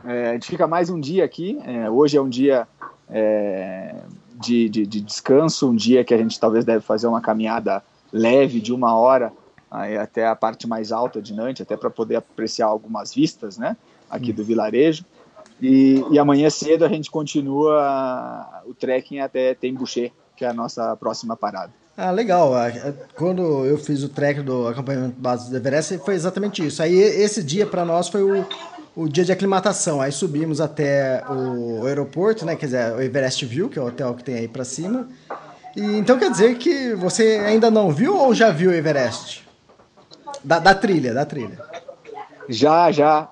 é, 0.04 0.30
a 0.30 0.34
gente 0.34 0.48
fica 0.48 0.68
mais 0.68 0.90
um 0.90 1.00
dia 1.00 1.24
aqui. 1.24 1.60
É, 1.64 1.90
hoje 1.90 2.18
é 2.18 2.22
um 2.22 2.30
dia 2.30 2.68
é, 3.10 3.96
de, 4.36 4.68
de, 4.70 4.86
de, 4.86 5.02
descanso, 5.02 5.70
um 5.70 5.76
dia 5.76 6.04
que 6.04 6.14
a 6.14 6.18
gente 6.18 6.40
talvez 6.40 6.66
deve 6.66 6.82
fazer 6.82 7.08
uma 7.08 7.22
caminhada 7.22 7.84
leve 8.12 8.60
de 8.60 8.74
uma 8.74 8.96
hora 8.96 9.32
até 10.02 10.26
a 10.26 10.36
parte 10.36 10.68
mais 10.68 10.92
alta 10.92 11.22
de 11.22 11.34
Nantes, 11.34 11.62
até 11.62 11.76
para 11.76 11.90
poder 11.90 12.16
apreciar 12.16 12.68
algumas 12.68 13.14
vistas, 13.14 13.58
né, 13.58 13.76
aqui 14.10 14.32
do 14.32 14.44
vilarejo. 14.44 15.04
E, 15.62 16.04
e, 16.12 16.20
amanhã 16.20 16.50
cedo 16.50 16.84
a 16.84 16.90
gente 16.90 17.10
continua 17.10 18.62
o 18.66 18.74
trekking 18.74 19.20
até 19.20 19.54
Tembuché, 19.54 20.12
que 20.36 20.44
é 20.44 20.50
a 20.50 20.54
nossa 20.54 20.96
próxima 20.98 21.36
parada. 21.36 21.72
Ah, 21.98 22.12
legal. 22.12 22.52
Quando 23.16 23.66
eu 23.66 23.78
fiz 23.78 24.04
o 24.04 24.10
trek 24.10 24.42
do 24.42 24.68
acompanhamento 24.68 25.16
base 25.18 25.50
do 25.50 25.56
Everest, 25.56 25.98
foi 26.00 26.14
exatamente 26.14 26.66
isso. 26.66 26.84
Aí 26.84 26.94
esse 26.94 27.42
dia 27.42 27.66
para 27.66 27.86
nós 27.86 28.10
foi 28.10 28.22
o, 28.22 28.46
o 28.96 29.08
dia 29.08 29.24
de 29.24 29.32
aclimatação. 29.32 30.02
Aí 30.02 30.12
subimos 30.12 30.60
até 30.60 31.24
o 31.30 31.86
aeroporto, 31.86 32.46
né? 32.46 32.58
Quer 32.58 32.66
dizer, 32.66 32.94
o 32.94 33.02
Everest 33.02 33.46
View, 33.46 33.70
que 33.70 33.80
é 33.80 33.82
o 33.82 33.88
hotel 33.88 34.14
que 34.14 34.26
tem 34.26 34.36
aí 34.36 34.48
para 34.48 34.66
cima. 34.66 35.08
E, 35.74 35.82
então 35.82 36.20
quer 36.20 36.30
dizer 36.30 36.58
que 36.58 36.94
você 36.96 37.42
ainda 37.46 37.72
não 37.72 37.90
viu 37.92 38.18
ou 38.18 38.34
já 38.34 38.52
viu 38.52 38.72
o 38.72 38.74
Everest? 38.74 39.48
Da, 40.44 40.60
da 40.60 40.76
trilha, 40.76 41.14
da 41.14 41.26
trilha. 41.26 41.58
Já, 42.50 42.92
já. 42.92 43.30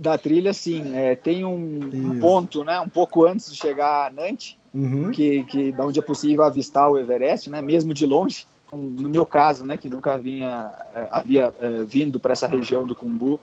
Da 0.00 0.16
trilha, 0.16 0.52
sim. 0.52 0.94
É, 0.94 1.14
tem 1.16 1.44
um, 1.44 1.80
um, 1.92 2.20
ponto, 2.20 2.62
né? 2.64 2.78
Um 2.80 2.88
pouco 2.88 3.26
antes 3.26 3.50
de 3.50 3.56
chegar 3.56 4.06
a 4.06 4.10
Nantes, 4.10 4.56
uhum. 4.72 5.10
que, 5.10 5.42
que 5.44 5.72
da 5.72 5.84
onde 5.84 5.98
é 5.98 6.02
possível 6.02 6.44
avistar 6.44 6.90
o 6.90 6.98
Everest, 6.98 7.50
né? 7.50 7.60
Mesmo 7.60 7.92
de 7.92 8.06
longe. 8.06 8.46
No 8.72 9.08
meu 9.08 9.26
caso, 9.26 9.64
né? 9.64 9.76
Que 9.76 9.88
nunca 9.88 10.16
vinha, 10.16 10.72
é, 10.94 11.08
havia 11.10 11.52
é, 11.60 11.82
vindo 11.84 12.20
para 12.20 12.32
essa 12.32 12.46
região 12.46 12.86
do 12.86 12.94
Cumbu, 12.94 13.40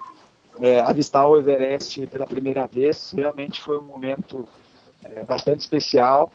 é, 0.62 0.80
avistar 0.80 1.28
o 1.28 1.38
Everest 1.38 2.08
pela 2.08 2.26
primeira 2.26 2.66
vez 2.66 3.12
realmente 3.16 3.62
foi 3.62 3.78
um 3.78 3.84
momento 3.84 4.48
é, 5.04 5.24
bastante 5.24 5.60
especial. 5.62 6.32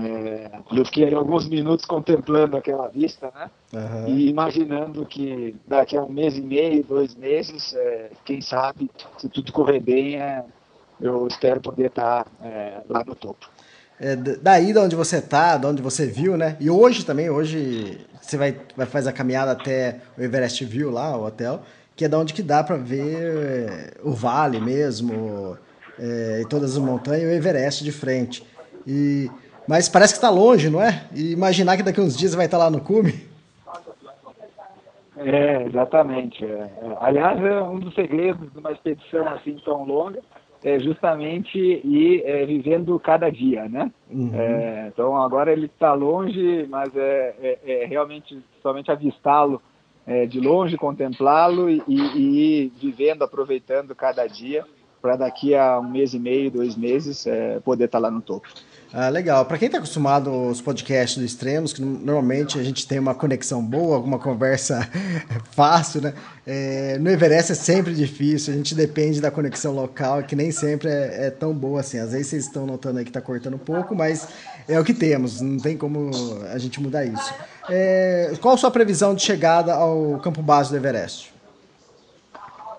É, 0.00 0.50
eu 0.70 0.84
fiquei 0.84 1.12
alguns 1.12 1.48
minutos 1.48 1.84
contemplando 1.84 2.56
aquela 2.56 2.86
vista, 2.86 3.32
né? 3.34 3.50
Uhum. 3.72 4.08
E 4.08 4.28
imaginando 4.28 5.04
que 5.04 5.56
daqui 5.66 5.96
a 5.96 6.04
um 6.04 6.08
mês 6.08 6.36
e 6.36 6.40
meio, 6.40 6.84
dois 6.84 7.16
meses, 7.16 7.74
é, 7.74 8.10
quem 8.24 8.40
sabe, 8.40 8.88
se 9.18 9.28
tudo 9.28 9.52
correr 9.52 9.80
bem, 9.80 10.16
é, 10.16 10.44
eu 11.00 11.26
espero 11.26 11.60
poder 11.60 11.86
estar 11.86 12.26
é, 12.40 12.80
lá 12.88 13.02
no 13.04 13.16
topo. 13.16 13.50
É, 13.98 14.14
daí 14.14 14.72
de 14.72 14.78
onde 14.78 14.94
você 14.94 15.16
está, 15.16 15.56
de 15.56 15.66
onde 15.66 15.82
você 15.82 16.06
viu, 16.06 16.36
né? 16.36 16.56
E 16.60 16.70
hoje 16.70 17.04
também, 17.04 17.28
hoje 17.28 18.06
você 18.22 18.36
vai, 18.36 18.56
vai 18.76 18.86
fazer 18.86 19.08
a 19.08 19.12
caminhada 19.12 19.50
até 19.50 20.00
o 20.16 20.22
Everest 20.22 20.64
View 20.64 20.92
lá, 20.92 21.16
o 21.16 21.26
hotel, 21.26 21.62
que 21.96 22.04
é 22.04 22.08
da 22.08 22.16
onde 22.20 22.32
que 22.32 22.42
dá 22.42 22.62
para 22.62 22.76
ver 22.76 23.94
o 24.04 24.12
vale 24.12 24.60
mesmo, 24.60 25.58
é, 25.98 26.42
e 26.42 26.46
todas 26.46 26.76
as 26.76 26.78
montanhas 26.78 27.24
e 27.24 27.26
o 27.26 27.32
Everest 27.32 27.82
de 27.82 27.90
frente. 27.90 28.46
E 28.86 29.28
mas 29.68 29.88
parece 29.88 30.14
que 30.14 30.18
está 30.18 30.30
longe, 30.30 30.70
não 30.70 30.82
é? 30.82 31.04
E 31.14 31.32
imaginar 31.32 31.76
que 31.76 31.82
daqui 31.82 32.00
uns 32.00 32.16
dias 32.16 32.34
vai 32.34 32.46
estar 32.46 32.58
lá 32.58 32.70
no 32.70 32.80
cume. 32.80 33.28
É, 35.16 35.64
exatamente. 35.64 36.44
É. 36.44 36.48
é. 36.48 36.96
Aliás, 37.00 37.42
é 37.44 37.60
um 37.62 37.78
dos 37.78 37.94
segredos 37.94 38.50
de 38.52 38.58
uma 38.58 38.72
expedição 38.72 39.28
assim 39.28 39.60
tão 39.64 39.84
longa 39.84 40.20
é 40.62 40.78
justamente 40.78 41.58
ir 41.58 42.22
é, 42.24 42.44
vivendo 42.44 42.98
cada 42.98 43.30
dia, 43.30 43.68
né? 43.68 43.92
Uhum. 44.10 44.30
É, 44.34 44.88
então 44.92 45.16
agora 45.16 45.52
ele 45.52 45.66
está 45.66 45.92
longe, 45.92 46.66
mas 46.68 46.94
é, 46.96 47.34
é, 47.40 47.58
é, 47.64 47.84
realmente 47.86 48.42
somente 48.60 48.90
avistá-lo 48.90 49.62
é, 50.06 50.26
de 50.26 50.40
longe, 50.40 50.76
contemplá-lo 50.76 51.70
e, 51.70 51.82
e, 51.86 52.00
e, 52.00 52.62
ir 52.64 52.72
vivendo, 52.80 53.22
aproveitando 53.22 53.94
cada 53.94 54.26
dia 54.26 54.64
para 55.00 55.14
daqui 55.14 55.54
a 55.54 55.78
um 55.78 55.88
mês 55.88 56.12
e 56.12 56.18
meio, 56.18 56.50
dois 56.50 56.76
meses, 56.76 57.24
poder 57.64 57.84
estar 57.84 57.98
tá 57.98 58.02
lá 58.02 58.10
no 58.10 58.20
topo. 58.20 58.48
Ah, 58.92 59.10
legal. 59.10 59.44
Para 59.44 59.58
quem 59.58 59.66
está 59.66 59.76
acostumado 59.76 60.30
aos 60.30 60.62
podcasts 60.62 61.18
do 61.18 61.24
Extremos, 61.24 61.74
que 61.74 61.82
normalmente 61.82 62.58
a 62.58 62.62
gente 62.62 62.86
tem 62.86 62.98
uma 62.98 63.14
conexão 63.14 63.62
boa, 63.62 63.96
alguma 63.96 64.18
conversa 64.18 64.88
fácil, 65.52 66.00
né? 66.00 66.14
É, 66.46 66.96
no 66.98 67.10
Everest 67.10 67.52
é 67.52 67.54
sempre 67.54 67.94
difícil, 67.94 68.54
a 68.54 68.56
gente 68.56 68.74
depende 68.74 69.20
da 69.20 69.30
conexão 69.30 69.74
local, 69.74 70.22
que 70.22 70.34
nem 70.34 70.50
sempre 70.50 70.88
é, 70.88 71.26
é 71.26 71.30
tão 71.30 71.52
boa 71.52 71.80
assim. 71.80 71.98
Às 71.98 72.12
vezes 72.12 72.28
vocês 72.28 72.46
estão 72.46 72.64
notando 72.64 72.98
aí 72.98 73.04
que 73.04 73.10
está 73.10 73.20
cortando 73.20 73.54
um 73.54 73.58
pouco, 73.58 73.94
mas 73.94 74.28
é 74.66 74.80
o 74.80 74.84
que 74.84 74.94
temos, 74.94 75.42
não 75.42 75.58
tem 75.58 75.76
como 75.76 76.10
a 76.50 76.56
gente 76.56 76.80
mudar 76.80 77.04
isso. 77.04 77.34
É, 77.68 78.32
qual 78.40 78.54
a 78.54 78.56
sua 78.56 78.70
previsão 78.70 79.14
de 79.14 79.20
chegada 79.20 79.74
ao 79.74 80.18
campo 80.20 80.40
base 80.40 80.70
do 80.70 80.76
Everest? 80.76 81.34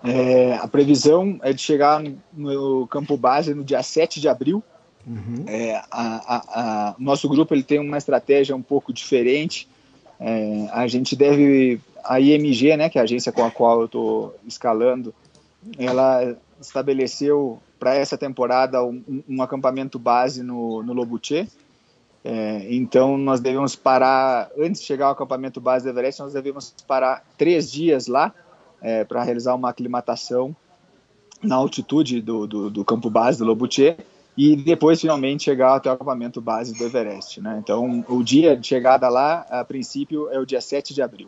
É, 0.04 0.56
a 0.56 0.68
previsão 0.68 1.40
é 1.44 1.54
de 1.54 1.62
chegar 1.62 2.02
no 2.34 2.88
campo 2.88 3.16
base 3.16 3.54
no 3.54 3.64
dia 3.64 3.84
7 3.84 4.20
de 4.20 4.28
abril, 4.28 4.64
Uhum. 5.06 5.46
É, 5.48 5.76
a, 5.76 5.86
a, 5.92 6.44
a, 6.90 6.96
nosso 7.00 7.28
grupo 7.28 7.54
ele 7.54 7.64
tem 7.64 7.80
uma 7.80 7.98
estratégia 7.98 8.56
um 8.56 8.62
pouco 8.62 8.94
diferente. 8.94 9.68
É, 10.20 10.68
a 10.72 10.88
gente 10.88 11.16
deve, 11.16 11.80
a 12.04 12.20
IMG, 12.20 12.76
né, 12.76 12.90
que 12.90 12.98
é 12.98 13.02
a 13.02 13.06
agência 13.06 13.32
com 13.32 13.44
a 13.44 13.52
qual 13.52 13.80
eu 13.80 13.86
estou 13.86 14.36
escalando, 14.46 15.14
ela 15.78 16.36
estabeleceu 16.60 17.60
para 17.80 17.96
essa 17.96 18.18
temporada 18.18 18.84
um, 18.84 19.24
um, 19.28 19.42
acampamento 19.42 19.98
base 19.98 20.44
no, 20.44 20.84
no. 20.84 21.20
É, 22.24 22.68
então 22.70 23.18
nós 23.18 23.40
devemos 23.40 23.76
parar 23.78 24.50
antes 24.58 24.82
de 24.82 24.88
chegar 24.88 25.06
ao 25.06 25.14
acampamento 25.14 25.62
base 25.62 25.86
do 25.86 25.90
Everest, 25.90 26.22
nós 26.22 26.34
devemos 26.34 26.76
parar 26.86 27.26
três 27.38 27.72
dias 27.72 28.08
lá 28.08 28.34
é, 28.82 29.06
para 29.06 29.24
realizar 29.24 29.56
uma 29.56 29.70
aclimatação 29.70 30.54
na 31.42 31.56
altitude 31.56 32.22
do, 32.22 32.46
do, 32.46 32.70
do 32.70 32.84
campo 32.84 33.10
base 33.10 33.40
do 33.40 33.46
Lobuche 33.46 33.96
e 34.40 34.56
depois 34.56 35.02
finalmente 35.02 35.44
chegar 35.44 35.76
até 35.76 35.90
o 35.90 35.92
acampamento 35.92 36.40
base 36.40 36.74
do 36.74 36.86
Everest. 36.86 37.42
Né? 37.42 37.60
Então, 37.62 38.06
o 38.08 38.24
dia 38.24 38.56
de 38.56 38.66
chegada 38.66 39.10
lá, 39.10 39.46
a 39.50 39.66
princípio, 39.66 40.30
é 40.32 40.40
o 40.40 40.46
dia 40.46 40.62
7 40.62 40.94
de 40.94 41.02
abril. 41.02 41.28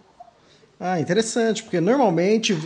Ah, 0.79 0.97
interessante, 0.97 1.61
porque 1.61 1.81
normalmente 1.81 2.57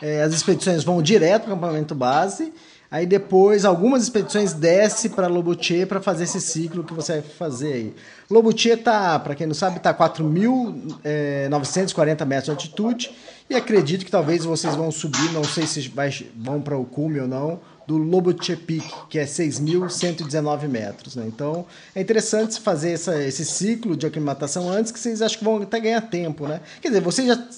é, 0.00 0.22
as 0.22 0.32
expedições 0.32 0.82
vão 0.82 1.02
direto 1.02 1.42
para 1.42 1.50
o 1.50 1.52
acampamento 1.52 1.94
base, 1.94 2.50
aí 2.90 3.04
depois 3.04 3.66
algumas 3.66 4.02
expedições 4.04 4.54
descem 4.54 5.10
para 5.10 5.26
Lobuche 5.26 5.84
para 5.84 6.00
fazer 6.00 6.24
esse 6.24 6.40
ciclo 6.40 6.82
que 6.82 6.94
você 6.94 7.20
vai 7.20 7.22
fazer 7.22 7.72
aí. 7.74 7.94
Lobuche 8.30 8.74
tá, 8.78 9.18
para 9.18 9.34
quem 9.34 9.46
não 9.46 9.54
sabe, 9.54 9.80
tá 9.80 9.92
4.940 9.92 11.02
é, 11.04 12.24
metros 12.24 12.44
de 12.46 12.50
altitude 12.52 13.10
e 13.50 13.54
acredito 13.54 14.06
que 14.06 14.10
talvez 14.10 14.46
vocês 14.46 14.74
vão 14.74 14.90
subir, 14.90 15.30
não 15.32 15.44
sei 15.44 15.66
se 15.66 15.90
vai, 15.90 16.10
vão 16.34 16.62
para 16.62 16.78
o 16.78 16.86
cume 16.86 17.20
ou 17.20 17.28
não, 17.28 17.60
do 17.90 17.98
Lobuche 17.98 18.54
Peak, 18.54 18.88
que 19.08 19.18
é 19.18 19.24
6.119 19.24 20.68
metros. 20.68 21.16
Né? 21.16 21.24
Então 21.26 21.66
é 21.92 22.00
interessante 22.00 22.60
fazer 22.60 22.92
essa, 22.92 23.20
esse 23.20 23.44
ciclo 23.44 23.96
de 23.96 24.06
aclimatação 24.06 24.70
antes, 24.70 24.92
que 24.92 25.00
vocês 25.00 25.20
acham 25.20 25.40
que 25.40 25.44
vão 25.44 25.56
até 25.60 25.80
ganhar 25.80 26.00
tempo. 26.02 26.46
Né? 26.46 26.60
Quer 26.80 26.88
dizer, 26.90 27.00
vocês 27.00 27.26
já, 27.26 27.48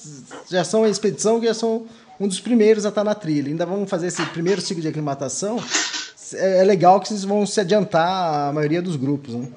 já 0.48 0.64
são 0.64 0.84
a 0.84 0.88
expedição 0.88 1.38
que 1.38 1.44
já 1.44 1.52
são 1.52 1.84
um 2.18 2.26
dos 2.26 2.40
primeiros 2.40 2.86
a 2.86 2.88
estar 2.88 3.04
na 3.04 3.14
trilha. 3.14 3.50
Ainda 3.50 3.66
vão 3.66 3.86
fazer 3.86 4.06
esse 4.06 4.24
primeiro 4.26 4.62
ciclo 4.62 4.80
de 4.80 4.88
aclimatação. 4.88 5.62
É, 6.32 6.60
é 6.60 6.64
legal 6.64 6.98
que 6.98 7.08
vocês 7.08 7.24
vão 7.24 7.44
se 7.44 7.60
adiantar 7.60 8.48
a 8.48 8.52
maioria 8.54 8.80
dos 8.80 8.96
grupos. 8.96 9.34
Né? 9.34 9.48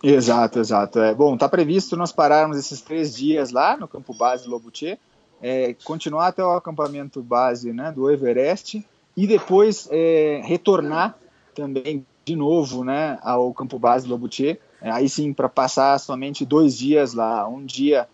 Exato, 0.00 0.60
exato. 0.60 1.00
É, 1.00 1.12
bom, 1.12 1.34
está 1.34 1.48
previsto 1.48 1.96
nós 1.96 2.12
pararmos 2.12 2.56
esses 2.56 2.80
três 2.80 3.12
dias 3.12 3.50
lá 3.50 3.76
no 3.76 3.88
campo 3.88 4.14
base 4.14 4.46
Lobuche, 4.46 4.96
é, 5.42 5.74
continuar 5.82 6.28
até 6.28 6.44
o 6.44 6.52
acampamento 6.52 7.20
base 7.20 7.72
né, 7.72 7.90
do 7.90 8.08
Everest 8.08 8.84
e 9.16 9.26
depois 9.26 9.88
é, 9.90 10.40
retornar 10.44 11.16
também 11.54 12.04
de 12.24 12.34
novo 12.34 12.84
né, 12.84 13.18
ao 13.22 13.52
campo 13.52 13.78
base 13.78 14.06
do 14.06 14.12
Lobutier, 14.12 14.58
é, 14.80 14.90
aí 14.90 15.08
sim 15.08 15.32
para 15.32 15.48
passar 15.48 15.98
somente 15.98 16.44
dois 16.44 16.76
dias 16.76 17.12
lá, 17.12 17.46
um 17.46 17.64
dia 17.64 18.08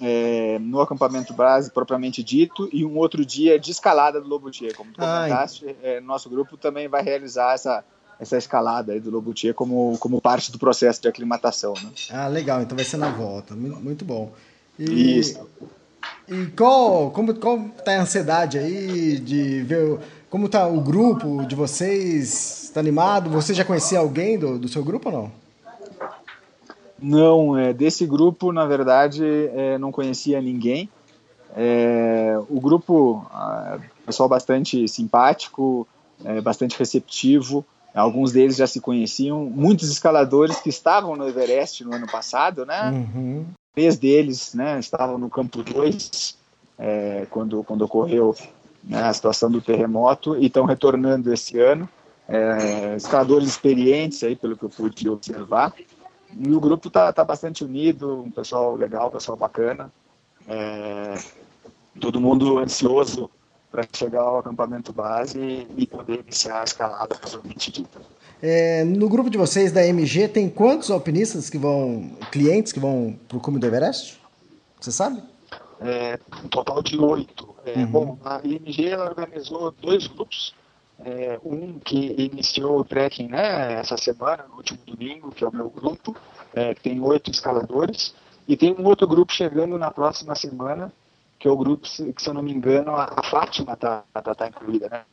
é, 0.00 0.58
no 0.60 0.80
acampamento 0.80 1.32
base 1.32 1.70
propriamente 1.70 2.22
dito 2.22 2.68
e 2.72 2.84
um 2.84 2.96
outro 2.96 3.24
dia 3.24 3.58
de 3.58 3.70
escalada 3.70 4.20
do 4.20 4.28
Lobutier, 4.28 4.74
como 4.76 4.92
tu 4.92 5.00
comentaste, 5.00 5.76
é, 5.82 6.00
nosso 6.00 6.28
grupo 6.28 6.56
também 6.56 6.88
vai 6.88 7.02
realizar 7.02 7.54
essa, 7.54 7.84
essa 8.18 8.36
escalada 8.36 8.98
do 9.00 9.10
Lobutier 9.10 9.54
como, 9.54 9.96
como 9.98 10.20
parte 10.20 10.50
do 10.50 10.58
processo 10.58 11.00
de 11.00 11.08
aclimatação. 11.08 11.74
Né? 11.74 11.90
Ah, 12.10 12.26
legal, 12.26 12.62
então 12.62 12.76
vai 12.76 12.84
ser 12.84 12.96
na 12.96 13.10
volta, 13.10 13.54
muito, 13.54 14.04
bom. 14.04 14.32
E, 14.78 15.18
Isso. 15.18 15.48
E 16.28 16.46
qual, 16.56 17.10
como, 17.10 17.34
qual 17.34 17.60
tá 17.84 17.96
a 17.96 18.02
ansiedade 18.02 18.58
aí 18.58 19.18
de 19.18 19.62
ver 19.62 20.00
como 20.32 20.48
tá 20.48 20.66
o 20.66 20.80
grupo 20.80 21.44
de 21.44 21.54
vocês? 21.54 22.64
Está 22.64 22.80
animado? 22.80 23.28
Você 23.28 23.52
já 23.52 23.66
conhecia 23.66 23.98
alguém 23.98 24.38
do, 24.38 24.58
do 24.58 24.66
seu 24.66 24.82
grupo 24.82 25.10
ou 25.10 25.14
não? 25.14 25.32
Não, 26.98 27.58
é, 27.58 27.74
desse 27.74 28.06
grupo, 28.06 28.50
na 28.50 28.64
verdade, 28.64 29.22
é, 29.54 29.76
não 29.76 29.92
conhecia 29.92 30.40
ninguém. 30.40 30.88
É, 31.54 32.40
o 32.48 32.58
grupo, 32.62 33.26
é, 33.30 33.80
pessoal 34.06 34.26
bastante 34.26 34.88
simpático, 34.88 35.86
é, 36.24 36.40
bastante 36.40 36.78
receptivo. 36.78 37.62
Alguns 37.94 38.32
deles 38.32 38.56
já 38.56 38.66
se 38.66 38.80
conheciam. 38.80 39.44
Muitos 39.44 39.90
escaladores 39.90 40.60
que 40.60 40.70
estavam 40.70 41.14
no 41.14 41.28
Everest 41.28 41.84
no 41.84 41.94
ano 41.94 42.06
passado, 42.06 42.64
né? 42.64 42.90
Uhum. 42.90 43.44
Três 43.74 43.98
deles 43.98 44.54
né, 44.54 44.80
estavam 44.80 45.18
no 45.18 45.28
campo 45.28 45.62
2, 45.62 46.38
é, 46.78 47.26
quando, 47.28 47.62
quando 47.64 47.82
ocorreu 47.82 48.34
né, 48.82 49.02
a 49.02 49.12
situação 49.12 49.50
do 49.50 49.60
terremoto 49.60 50.36
e 50.36 50.46
estão 50.46 50.64
retornando 50.64 51.32
esse 51.32 51.58
ano. 51.58 51.88
É, 52.28 52.96
escaladores 52.96 53.48
experientes, 53.48 54.22
aí, 54.22 54.36
pelo 54.36 54.56
que 54.56 54.64
eu 54.64 54.70
pude 54.70 55.08
observar. 55.08 55.74
E 56.38 56.50
o 56.52 56.60
grupo 56.60 56.88
está 56.88 57.12
tá 57.12 57.24
bastante 57.24 57.64
unido, 57.64 58.22
um 58.22 58.30
pessoal 58.30 58.74
legal, 58.74 59.08
um 59.08 59.10
pessoal 59.12 59.36
bacana. 59.36 59.92
É, 60.48 61.14
todo 62.00 62.20
mundo 62.20 62.58
ansioso 62.58 63.30
para 63.70 63.86
chegar 63.92 64.20
ao 64.20 64.38
acampamento 64.38 64.92
base 64.92 65.66
e 65.76 65.86
poder 65.86 66.20
iniciar 66.20 66.60
a 66.60 66.64
escalada 66.64 67.14
propriamente 67.14 67.72
dita. 67.72 68.00
É, 68.42 68.84
no 68.84 69.08
grupo 69.08 69.30
de 69.30 69.38
vocês 69.38 69.72
da 69.72 69.86
MG 69.86 70.28
tem 70.28 70.48
quantos 70.48 70.90
alpinistas 70.90 71.48
que 71.48 71.56
vão, 71.56 72.10
clientes 72.30 72.72
que 72.72 72.80
vão 72.80 73.18
para 73.28 73.38
o 73.38 73.40
cume 73.40 73.58
do 73.58 73.66
Everest? 73.66 74.20
Você 74.80 74.90
sabe? 74.90 75.22
É, 75.80 76.18
um 76.44 76.48
total 76.48 76.82
de 76.82 76.98
oito. 76.98 77.51
É, 77.64 77.78
uhum. 77.78 77.86
Bom, 77.86 78.18
a 78.24 78.40
IMG 78.44 78.94
organizou 78.96 79.70
dois 79.70 80.06
grupos. 80.06 80.54
É, 81.04 81.40
um 81.44 81.80
que 81.80 82.14
iniciou 82.16 82.78
o 82.78 82.84
trekking 82.84 83.26
né, 83.26 83.72
essa 83.74 83.96
semana, 83.96 84.44
no 84.48 84.56
último 84.56 84.78
domingo, 84.86 85.32
que 85.32 85.42
é 85.42 85.48
o 85.48 85.54
meu 85.54 85.68
grupo, 85.68 86.14
é, 86.54 86.74
que 86.74 86.82
tem 86.82 87.00
oito 87.00 87.30
escaladores, 87.30 88.14
e 88.46 88.56
tem 88.56 88.72
um 88.78 88.84
outro 88.84 89.06
grupo 89.08 89.32
chegando 89.32 89.76
na 89.78 89.90
próxima 89.90 90.34
semana, 90.36 90.92
que 91.40 91.48
é 91.48 91.50
o 91.50 91.56
grupo, 91.56 91.82
que 91.82 92.22
se 92.22 92.28
eu 92.28 92.34
não 92.34 92.42
me 92.42 92.52
engano, 92.52 92.94
a, 92.94 93.12
a 93.16 93.22
Fátima 93.24 93.72
está 93.72 94.04
tá, 94.12 94.34
tá 94.34 94.46
incluída, 94.46 94.88
né? 94.88 95.04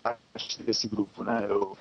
Parte 0.00 0.62
desse 0.62 0.86
grupo, 0.86 1.24
né? 1.24 1.46
Eu 1.48 1.76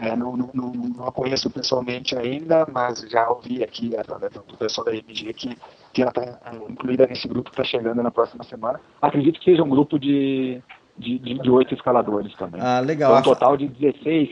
é, 0.00 0.16
não, 0.16 0.36
não, 0.36 0.50
não, 0.54 1.06
a 1.06 1.12
conheço 1.12 1.50
pessoalmente 1.50 2.16
ainda, 2.16 2.66
mas 2.70 3.00
já 3.00 3.28
ouvi 3.28 3.62
aqui 3.62 3.96
através 3.96 4.32
do 4.32 4.42
pessoal 4.56 4.84
da 4.84 4.94
MG 4.94 5.32
que 5.32 5.58
que 5.92 6.02
ela 6.02 6.10
está 6.10 6.52
incluída 6.68 7.06
nesse 7.06 7.28
grupo 7.28 7.50
que 7.50 7.60
está 7.60 7.64
chegando 7.64 8.02
na 8.02 8.10
próxima 8.10 8.44
semana. 8.44 8.80
Acredito 9.00 9.38
que 9.38 9.44
seja 9.44 9.62
um 9.62 9.68
grupo 9.68 9.98
de 9.98 10.62
de, 10.96 11.18
de, 11.18 11.50
oito 11.50 11.74
escaladores 11.74 12.34
também. 12.36 12.60
Ah, 12.62 12.80
legal. 12.80 13.18
Então, 13.18 13.32
um 13.32 13.34
total 13.34 13.56
de 13.56 13.68
16 13.68 14.30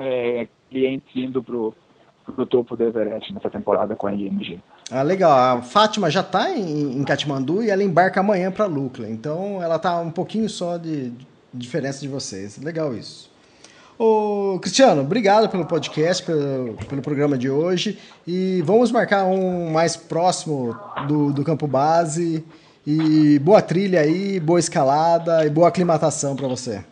é, 0.00 0.48
clientes 0.68 1.08
indo 1.14 1.42
para 1.42 1.56
o 1.56 2.46
topo 2.46 2.76
do 2.76 2.84
Everest 2.84 3.32
nessa 3.32 3.48
temporada 3.48 3.94
com 3.94 4.06
a 4.06 4.12
IMG. 4.12 4.60
Ah, 4.90 5.02
legal. 5.02 5.30
A 5.30 5.62
Fátima 5.62 6.10
já 6.10 6.20
está 6.20 6.50
em, 6.50 6.98
em 6.98 7.04
Katmandu 7.04 7.62
e 7.62 7.70
ela 7.70 7.82
embarca 7.82 8.20
amanhã 8.20 8.50
para 8.50 8.66
Lukla. 8.66 9.08
Então 9.08 9.62
ela 9.62 9.76
está 9.76 10.00
um 10.00 10.10
pouquinho 10.10 10.48
só 10.48 10.76
de, 10.76 11.10
de 11.10 11.26
diferença 11.54 12.00
de 12.00 12.08
vocês. 12.08 12.58
Legal 12.58 12.94
isso. 12.94 13.29
Ô, 14.02 14.58
Cristiano, 14.58 15.02
obrigado 15.02 15.50
pelo 15.50 15.66
podcast, 15.66 16.24
pelo, 16.24 16.74
pelo 16.88 17.02
programa 17.02 17.36
de 17.36 17.50
hoje. 17.50 17.98
E 18.26 18.62
vamos 18.62 18.90
marcar 18.90 19.26
um 19.26 19.70
mais 19.70 19.94
próximo 19.94 20.74
do, 21.06 21.34
do 21.34 21.44
campo 21.44 21.66
base. 21.66 22.42
E 22.86 23.38
boa 23.40 23.60
trilha 23.60 24.00
aí, 24.00 24.40
boa 24.40 24.58
escalada 24.58 25.44
e 25.44 25.50
boa 25.50 25.68
aclimatação 25.68 26.34
para 26.34 26.48
você. 26.48 26.82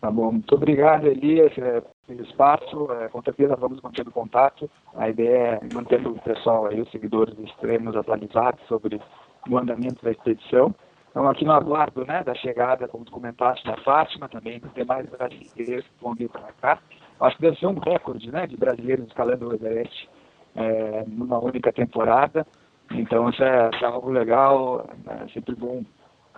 Tá 0.00 0.10
bom, 0.10 0.32
muito 0.32 0.52
obrigado, 0.56 1.06
Elias, 1.06 1.56
é, 1.56 1.84
pelo 2.08 2.22
espaço. 2.24 2.88
É, 3.00 3.06
com 3.06 3.22
certeza 3.22 3.54
vamos 3.54 3.80
mantendo 3.80 4.10
contato. 4.10 4.68
A 4.96 5.08
ideia 5.08 5.60
é 5.62 5.72
manter 5.72 6.04
o 6.04 6.14
pessoal 6.14 6.66
aí, 6.66 6.80
os 6.80 6.90
seguidores 6.90 7.38
extremos 7.38 7.94
atualizados 7.94 8.60
sobre 8.66 9.00
o 9.48 9.56
andamento 9.56 10.04
da 10.04 10.10
expedição. 10.10 10.74
Então, 11.10 11.28
aqui 11.28 11.44
no 11.44 11.52
aguardo 11.52 12.04
né, 12.04 12.22
da 12.22 12.34
chegada, 12.34 12.86
como 12.86 13.04
tu 13.04 13.12
comentaste, 13.12 13.64
da 13.66 13.76
Fátima, 13.78 14.28
também 14.28 14.60
tem 14.60 14.84
mais 14.84 15.06
brasileiros 15.08 15.84
que 15.84 16.02
vão 16.02 16.14
vir 16.14 16.28
para 16.28 16.52
cá. 16.60 16.78
Acho 17.20 17.36
que 17.36 17.42
deve 17.42 17.58
ser 17.58 17.66
um 17.66 17.78
recorde 17.78 18.30
né, 18.30 18.46
de 18.46 18.56
brasileiros 18.56 19.06
escalando 19.06 19.48
o 19.48 19.54
Everest 19.54 20.08
é, 20.54 21.04
numa 21.08 21.38
única 21.38 21.72
temporada. 21.72 22.46
Então, 22.92 23.28
isso 23.28 23.42
é, 23.42 23.70
isso 23.74 23.84
é 23.84 23.88
algo 23.88 24.10
legal, 24.10 24.88
é 25.06 25.28
sempre 25.32 25.54
bom 25.54 25.82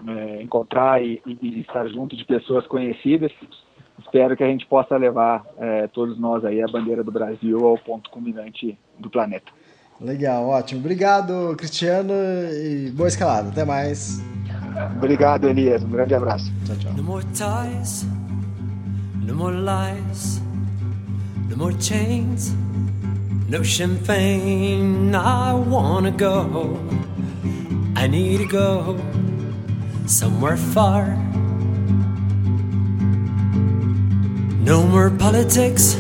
é, 0.09 0.43
encontrar 0.43 1.03
e, 1.03 1.21
e, 1.27 1.61
estar 1.61 1.87
junto 1.89 2.17
de 2.17 2.25
pessoas 2.25 2.67
conhecidas. 2.67 3.31
Espero 3.99 4.37
que 4.37 4.43
a 4.43 4.49
gente 4.49 4.67
possa 4.67 4.97
levar 4.97 5.45
é, 5.59 5.87
todos 5.89 6.19
nós 6.19 6.45
aí 6.45 6.63
a 6.63 6.67
bandeira 6.67 7.05
do 7.05 7.13
Brasil 7.13 7.67
ao 7.67 7.77
ponto 7.79 8.09
culminante 8.11 8.79
do 8.99 9.11
planeta. 9.11 9.53
Legal, 10.01 10.49
ótimo. 10.49 10.81
Obrigado, 10.81 11.55
Cristiano, 11.57 12.15
e 12.51 12.91
boa 12.91 13.09
escalada. 13.09 13.51
Até 13.51 13.65
mais. 13.65 14.19
Obrigado, 14.97 15.49
Elias. 15.49 15.83
Um 15.83 15.91
grande 15.91 16.15
abraço. 16.15 16.53
Tchau, 16.65 16.77
tchau. 16.77 16.93
No 16.97 17.03
more 17.03 17.25
ties, 17.35 18.07
no 19.23 19.35
more 19.35 19.55
lies, 19.55 20.41
no 21.49 21.57
more 21.57 21.75
chains, 21.79 22.55
no 23.49 23.63
champagne. 23.63 25.15
I 25.15 25.53
wanna 25.53 26.11
go. 26.11 26.79
I 27.97 28.07
need 28.09 28.39
to 28.39 28.47
go. 28.47 28.97
somewhere 30.11 30.57
far. 30.57 31.17
No 34.65 34.83
more 34.83 35.11
politics, 35.11 35.97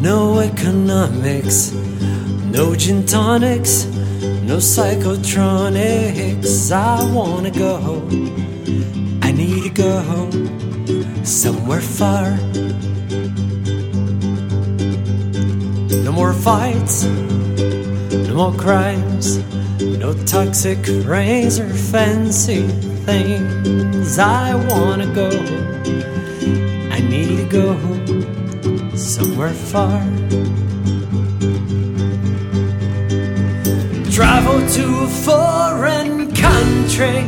no 0.00 0.40
economics, 0.40 1.72
no 2.50 2.74
gin 2.74 3.06
tonics, 3.06 3.86
no 4.54 4.60
psychotronics. 4.60 6.70
I 6.70 7.12
wanna 7.12 7.50
go, 7.50 8.06
I 9.20 9.32
need 9.32 9.64
to 9.64 9.70
go 9.70 10.30
somewhere 11.24 11.80
far. 11.80 12.36
No 16.04 16.12
more 16.12 16.32
fights, 16.32 17.02
no 18.28 18.34
more 18.34 18.54
crimes, 18.54 19.38
no 19.80 20.14
toxic 20.24 20.78
razor 21.04 21.68
fancy 21.68 22.62
things 23.06 24.20
I 24.20 24.54
wanna 24.70 25.12
go. 25.12 25.30
I 26.96 27.00
need 27.00 27.38
to 27.42 27.46
go 27.58 27.76
somewhere 28.94 29.54
far. 29.72 30.00
To 34.68 35.04
a 35.04 35.06
foreign 35.06 36.34
country 36.34 37.18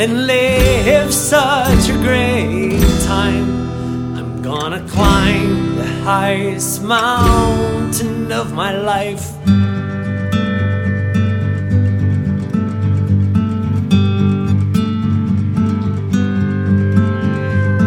and 0.00 0.26
live 0.26 1.12
such 1.12 1.90
a 1.90 1.92
great 1.92 2.80
time. 3.04 4.16
I'm 4.16 4.42
gonna 4.42 4.86
climb 4.88 5.76
the 5.76 5.86
highest 6.02 6.82
mountain 6.82 8.32
of 8.32 8.54
my 8.54 8.72
life. 8.74 9.36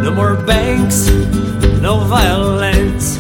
No 0.04 0.12
more 0.13 0.36
banks, 0.46 1.10
no 1.82 1.98
violence, 2.06 3.17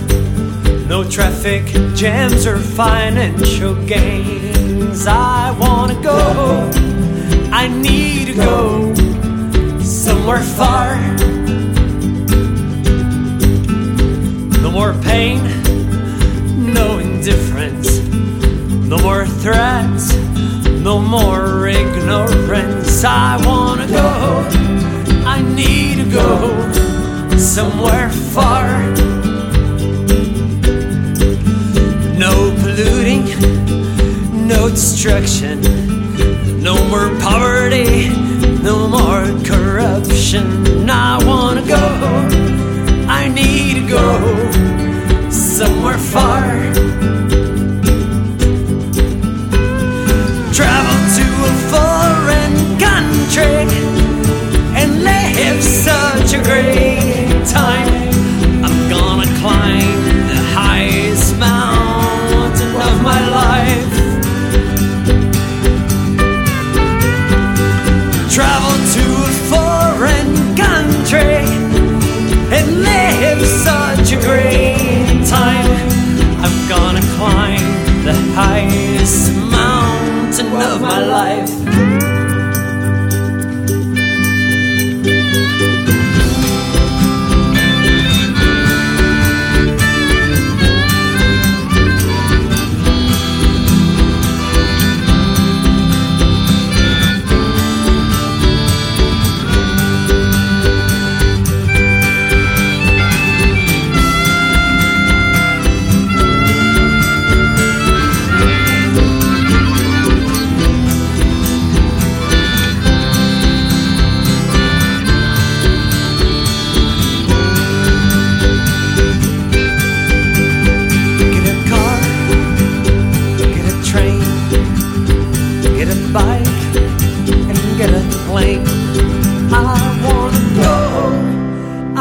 no 0.87 1.03
traffic 1.09 1.65
jams 1.95 2.45
or 2.45 2.57
financial 2.59 3.75
I 5.07 5.55
wanna 5.59 6.01
go, 6.01 6.69
I 7.51 7.67
need 7.67 8.27
to 8.27 8.33
go 8.33 8.93
somewhere 9.81 10.41
far. 10.41 10.97
No 14.61 14.71
more 14.71 14.93
pain, 15.01 15.39
no 16.73 16.99
indifference, 16.99 17.99
no 18.89 18.97
more 18.97 19.25
threats, 19.25 20.13
no 20.67 20.99
more 20.99 21.67
ignorance. 21.67 23.03
I 23.03 23.41
wanna 23.45 23.87
go, 23.87 24.47
I 25.25 25.41
need 25.41 26.03
to 26.03 26.11
go 26.11 27.37
somewhere 27.37 28.09
far. 28.09 28.88
Destruction, 35.01 35.61
no 36.61 36.75
more 36.89 37.07
poverty, 37.21 38.09
no 38.61 38.85
more 38.85 39.23
corruption. 39.45 40.89
I 40.89 41.23
wanna 41.25 41.65
go, 41.65 41.77
I 43.07 43.29
need 43.29 43.75
to 43.75 43.87
go 43.87 45.31
somewhere 45.31 45.97
far. 45.97 46.88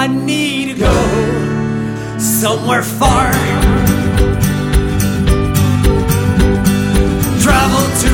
need 0.09 0.67
to 0.73 0.75
go 0.75 0.95
somewhere 2.19 2.83
far. 2.83 3.31
Travel 7.45 7.85
to 8.03 8.08